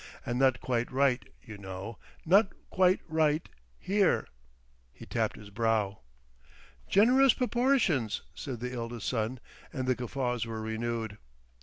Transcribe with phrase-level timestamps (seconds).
[0.25, 1.99] And not quite right, you know.
[2.25, 4.27] Not quite right—here."
[4.91, 5.99] He tapped his brow.
[6.89, 9.39] "Generous proportions!" said the eldest son,
[9.71, 11.19] and the guffaws were renewed.